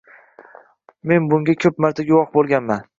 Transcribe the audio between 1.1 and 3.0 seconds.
Men bunga ko'p marta guvoh bo'lganman